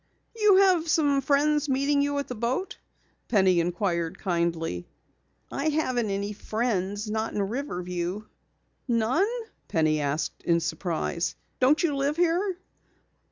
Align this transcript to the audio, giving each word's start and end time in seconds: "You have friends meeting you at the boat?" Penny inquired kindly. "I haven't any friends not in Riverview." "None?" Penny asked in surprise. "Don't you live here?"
"You 0.35 0.55
have 0.55 1.23
friends 1.23 1.69
meeting 1.69 2.01
you 2.01 2.17
at 2.17 2.27
the 2.27 2.33
boat?" 2.33 2.79
Penny 3.27 3.59
inquired 3.59 4.17
kindly. 4.17 4.87
"I 5.51 5.69
haven't 5.69 6.09
any 6.09 6.33
friends 6.33 7.07
not 7.07 7.35
in 7.35 7.41
Riverview." 7.43 8.23
"None?" 8.87 9.27
Penny 9.67 9.99
asked 10.01 10.41
in 10.41 10.59
surprise. 10.59 11.35
"Don't 11.59 11.83
you 11.83 11.95
live 11.95 12.17
here?" 12.17 12.57